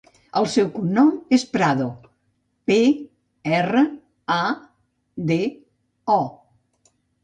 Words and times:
El 0.39 0.47
seu 0.53 0.69
cognom 0.77 1.11
és 1.37 1.45
Prado: 1.57 1.91
pe, 2.71 2.79
erra, 3.61 3.85
a, 4.41 4.41
de, 5.33 5.41
o. 6.21 6.21